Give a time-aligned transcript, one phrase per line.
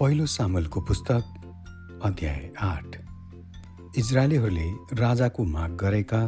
[0.00, 1.24] पहिलो सामलको पुस्तक
[2.04, 2.96] अध्याय आठ।
[3.98, 6.20] इजरायलीहरूले राजाको माग गरेका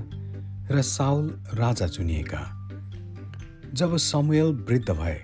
[0.71, 2.43] र साउल राजा चुनिएका।
[3.75, 5.15] जब समुएल वृद्ध भए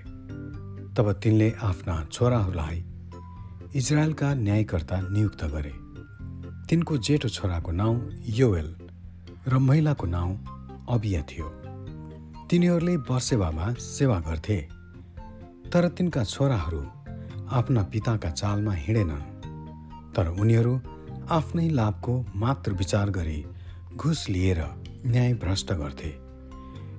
[0.97, 2.85] तब तिनले आफ्ना छोराहरूलाई
[3.75, 5.75] इजरायलका न्यायकर्ता नियुक्त गरे।
[6.67, 8.75] तिनको जेठो छोराको नाउँ योएल
[9.49, 10.33] र महिलाको नाउँ
[10.89, 11.49] अबिया थियो।
[12.51, 14.61] तिनीहरूले वर्षेवामा सेवा गर्थे
[15.73, 16.98] तर तिनका छोराहरू
[17.51, 20.75] आफ्ना पिताका चालमा हिँडेनन् तर उनीहरू
[21.31, 23.45] आफ्नै लाभको मात्र विचार गरी
[23.97, 24.61] घुस लिएर
[25.07, 26.11] न्याय भ्रष्ट गर्थे।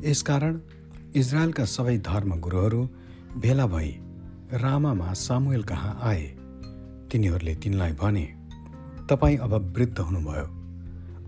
[0.09, 0.59] यसकारण
[1.15, 2.81] इजरायलका सबै धर्मगुरुहरू
[3.37, 3.91] भेला भई
[4.53, 6.25] रामामा सामुएल कहाँ आए?
[7.11, 8.25] तिनीहरूले तिनलाई भने
[9.09, 10.47] तपाईँ अब वृद्ध हुनुभयो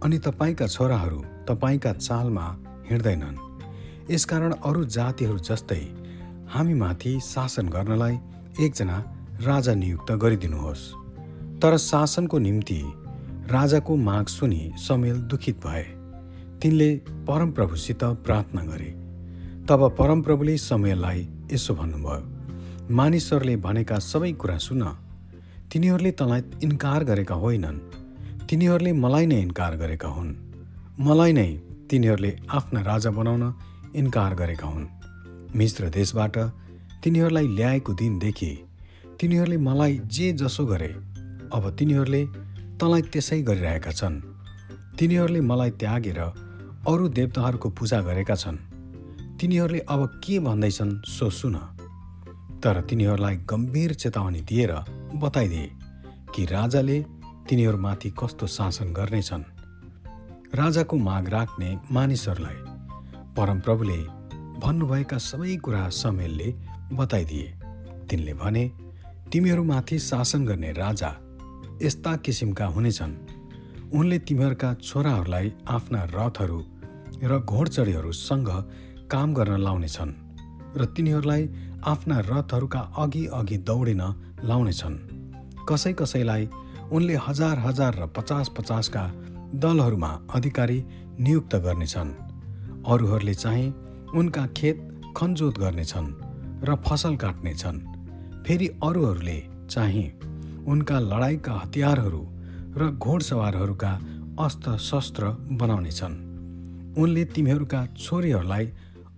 [0.03, 2.47] अनि तपाईँका छोराहरू तपाईँका चालमा
[2.89, 3.37] हिँड्दैनन्।
[4.11, 5.81] यसकारण अरू जातिहरू जस्तै
[6.49, 8.17] हामीमाथि शासन गर्नलाई
[8.59, 8.97] एकजना
[9.41, 10.83] राजा नियुक्त गरिदिनुहोस्।
[11.61, 12.81] तर शासनको निम्ति
[13.51, 15.83] राजाको माग सुनि समेल दुखित भए।
[16.61, 16.95] तिनले
[17.27, 18.91] परमप्रभुसित प्रार्थना गरे।
[19.65, 24.83] तब परमप्रभुले समेललाई यसो भन्नुभयो मानिसहरूले भनेका सबै कुरा सुन।
[25.71, 27.77] तिनीहरूले तँलाई इन्कार गरेका होइनन्।
[28.49, 30.35] तिनीहरूले मलाई नै इन्कार गरेका हुन्।
[30.99, 33.53] मलाई नै तिनीहरूले आफ्ना राजा बनाउन
[33.95, 34.87] इन्कार गरेका हुन्।
[35.55, 36.37] मिश्र देशबाट
[37.03, 38.51] तिनीहरूलाई ल्याएको दिनदेखि
[39.19, 40.87] तिनीहरूले मलाई जे जसो गरे
[41.53, 42.25] अब तिनीहरूले
[42.79, 44.21] तँलाई त्यसै गरिरहेका छन्।
[44.99, 46.19] तिनीहरूले मलाई त्यागेर
[46.87, 48.57] अरू देवताहरूको पूजा गरेका छन्।
[49.39, 51.55] तिनीहरूले अब के भन्दैछन् सो सुन।
[52.63, 54.73] तर तिनीहरूलाई गम्भीर चेतावनी दिएर
[55.15, 55.67] बताइदिए
[56.35, 56.97] कि राजाले
[57.49, 59.43] तिनीहरूमाथि कस्तो शासन गर्नेछन्।
[60.55, 62.59] राजाको माग राख्ने मानिसहरूलाई
[63.37, 64.20] परमप्रभुले
[64.63, 66.49] भन्नुभएका सबै कुरा समेलले
[66.93, 67.47] बताइदिए।
[68.09, 68.63] तिनले भने
[69.31, 71.11] तिमीहरूमाथि शासन गर्ने राजा
[71.81, 73.13] यस्ता किसिमका हुनेछन्।
[73.93, 76.59] उनले तिमीहरूका छोराहरूलाई आफ्ना रथहरू
[77.23, 78.49] र घोडचडीहरूसँग
[79.11, 80.13] काम गर्न लाउनेछन्
[80.77, 81.43] र तिनीहरूलाई
[81.83, 84.01] आफ्ना रथहरूका अघि अघि दौडिन
[84.43, 84.95] लाउनेछन्।
[85.69, 86.49] कसै कसैलाई
[86.91, 89.03] उनले हजार हजार र पचास पचासका
[89.63, 90.79] दलहरूमा अधिकारी
[91.19, 92.11] नियुक्त गर्नेछन्।
[92.85, 93.73] अरूहरूले चाहिँ
[94.15, 94.77] उनका खेत
[95.17, 96.07] खनजोत गर्नेछन्
[96.67, 97.77] र फसल काट्नेछन्।
[98.45, 99.37] फेरि अरूहरूले
[99.71, 100.07] चाहिँ
[100.67, 102.23] उनका लडाइँका हतियारहरू
[102.77, 103.91] र घोडसवारहरूका
[104.39, 105.23] अस्त्र शस्त्र
[105.61, 106.15] बनाउनेछन्।
[106.97, 108.65] उनले तिमीहरूका छोरीहरूलाई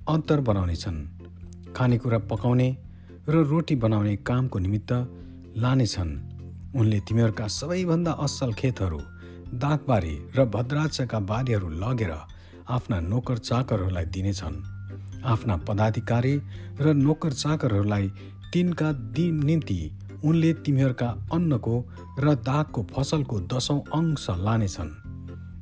[0.07, 0.99] अन्तर बनाउनेछन्
[1.75, 2.69] खानेकुरा पकाउने
[3.29, 4.91] र रोटी बनाउने कामको निमित्त
[5.57, 6.11] लानेछन्।
[6.79, 8.99] उनले तिमीहरूका सबैभन्दा असल खेतहरू
[9.57, 12.13] दागबारी र भद्राक्षका बारीहरू लगेर
[12.69, 14.55] आफ्ना नोकर चाकरहरूलाई दिनेछन्।
[15.25, 16.35] आफ्ना पदाधिकारी
[16.79, 18.07] र नोकर चाकरहरूलाई
[18.53, 19.79] तिनका दिन निम्ति
[20.23, 21.75] उनले तिमीहरूका अन्नको
[22.19, 24.91] र दागको फसलको दसौँ अंश लानेछन्।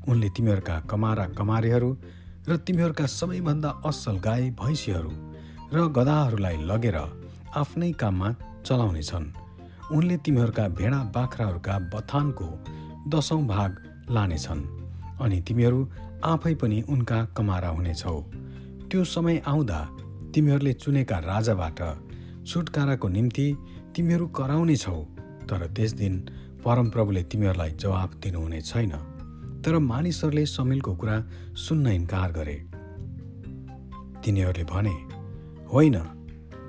[0.07, 1.91] उनले तिमीहरूका कमारा कमारेहरू
[2.49, 5.11] र तिमीहरूका सबैभन्दा असल गाई भैँसीहरू
[5.73, 6.97] र गदाहरूलाई लगेर
[7.55, 8.29] आफ्नै काममा
[8.65, 9.25] चलाउनेछन्।
[9.91, 12.47] उनले तिमीहरूका भेडा बाख्राहरूका बथानको
[13.07, 13.71] दसौँ भाग
[14.09, 14.61] लानेछन्।
[15.21, 15.79] अनि तिमीहरू
[16.23, 18.17] आफै पनि उनका कमारा हुनेछौ।
[18.91, 19.79] त्यो समय आउँदा
[20.35, 21.79] तिमीहरूले चुनेका राजाबाट
[22.47, 23.45] छुटकाराको निम्ति
[23.95, 24.95] तिमीहरू कराउने छौ
[25.49, 26.15] तर त्यस दिन
[26.65, 28.91] परमप्रभुले तिमीहरूलाई जवाब दिनुहुने छैन।
[29.63, 31.17] तर मानिसहरूले समिलको कुरा
[31.55, 32.57] सुन्न इन्कार गरे।
[34.25, 34.95] तिनीहरूले भने
[35.73, 35.95] होइन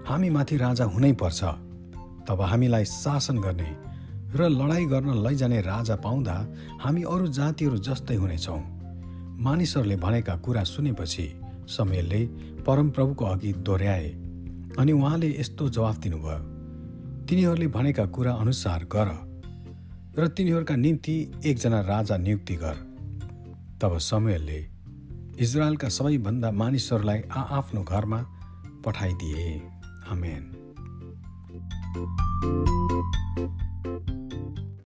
[0.06, 1.41] हामीमाथि राजा हुनै पर्छ।
[2.28, 3.71] तब हामीलाई शासन गर्ने
[4.39, 6.37] र लडाइँ गर्न लैजाने राजा पाउँदा
[6.81, 8.60] हामी अरू जातिहरू जस्तै हुनेछौँ।
[9.43, 12.26] मानिसहरूले भनेका कुरा सुनेपछि समयले
[12.66, 14.08] परमप्रभुको अघि दोहोऱ्याए
[14.78, 16.38] अनि उहाँले यस्तो जवाफ दिनुभयो
[17.26, 19.08] तिनीहरूले भनेका कुरा अनुसार गर
[20.18, 22.74] र तिनीहरूका निम्ति एकजना राजा नियुक्ति गर।
[23.82, 24.66] तब समयले
[25.40, 28.26] इजरायलका सबैभन्दा मानिसहरूलाई आआफ्नो घरमा
[28.84, 29.62] पठाइदिए।
[30.08, 30.53] आमेन।